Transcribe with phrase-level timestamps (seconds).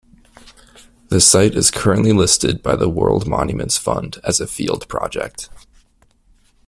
[1.09, 5.47] The site is currently listed by the World Monuments Fund as a field project.